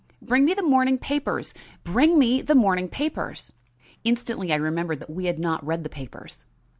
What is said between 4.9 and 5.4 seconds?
that we had